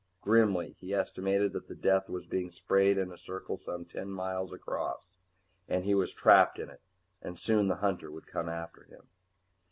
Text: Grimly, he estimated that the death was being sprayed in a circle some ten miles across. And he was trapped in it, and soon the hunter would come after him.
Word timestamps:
Grimly, 0.19 0.75
he 0.79 0.95
estimated 0.95 1.53
that 1.53 1.67
the 1.67 1.75
death 1.75 2.09
was 2.09 2.25
being 2.25 2.49
sprayed 2.49 2.97
in 2.97 3.11
a 3.11 3.17
circle 3.19 3.55
some 3.55 3.85
ten 3.85 4.09
miles 4.09 4.51
across. 4.51 5.11
And 5.67 5.85
he 5.85 5.93
was 5.93 6.11
trapped 6.11 6.57
in 6.57 6.71
it, 6.71 6.81
and 7.21 7.37
soon 7.37 7.67
the 7.67 7.75
hunter 7.85 8.09
would 8.09 8.25
come 8.25 8.49
after 8.49 8.81
him. 8.85 9.09